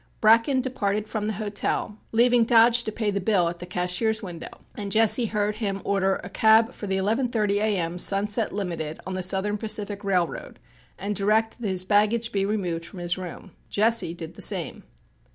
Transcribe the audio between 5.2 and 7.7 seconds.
heard him order a cab for the 11.30